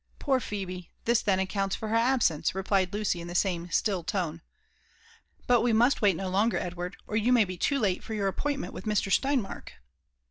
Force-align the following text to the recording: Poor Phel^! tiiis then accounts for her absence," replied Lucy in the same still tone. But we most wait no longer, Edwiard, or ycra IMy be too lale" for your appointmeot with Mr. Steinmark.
Poor 0.17 0.39
Phel^! 0.39 0.87
tiiis 1.05 1.23
then 1.23 1.37
accounts 1.37 1.75
for 1.75 1.89
her 1.89 1.95
absence," 1.95 2.55
replied 2.55 2.91
Lucy 2.91 3.21
in 3.21 3.27
the 3.27 3.35
same 3.35 3.69
still 3.69 4.03
tone. 4.03 4.41
But 5.45 5.61
we 5.61 5.73
most 5.73 6.01
wait 6.01 6.15
no 6.15 6.27
longer, 6.27 6.57
Edwiard, 6.57 6.97
or 7.05 7.15
ycra 7.15 7.27
IMy 7.27 7.45
be 7.47 7.55
too 7.59 7.77
lale" 7.79 8.01
for 8.01 8.15
your 8.15 8.33
appointmeot 8.33 8.73
with 8.73 8.85
Mr. 8.85 9.11
Steinmark. 9.11 9.73